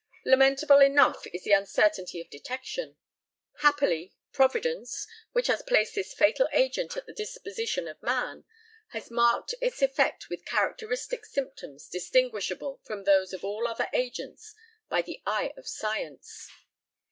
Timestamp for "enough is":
0.79-1.43